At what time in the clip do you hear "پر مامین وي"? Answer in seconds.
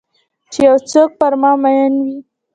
1.19-2.15